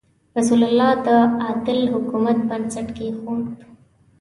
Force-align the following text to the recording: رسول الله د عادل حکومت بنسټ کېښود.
رسول 0.37 0.61
الله 0.67 0.91
د 1.05 1.09
عادل 1.41 1.79
حکومت 1.93 2.37
بنسټ 2.49 2.87
کېښود. 2.97 3.45